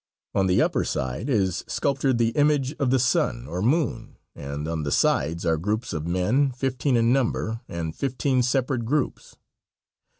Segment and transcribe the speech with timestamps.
[0.33, 4.81] On the upper side is sculptured the image of the sun or moon and on
[4.81, 9.35] the sides are groups of men, fifteen in number, and fifteen separate groups.